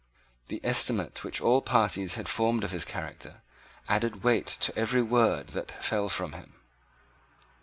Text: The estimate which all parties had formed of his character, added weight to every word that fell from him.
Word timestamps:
The 0.47 0.59
estimate 0.63 1.23
which 1.23 1.39
all 1.41 1.61
parties 1.61 2.15
had 2.15 2.27
formed 2.27 2.63
of 2.63 2.71
his 2.71 2.83
character, 2.85 3.43
added 3.87 4.23
weight 4.23 4.47
to 4.47 4.75
every 4.75 5.03
word 5.03 5.49
that 5.49 5.83
fell 5.83 6.09
from 6.09 6.31
him. 6.33 6.55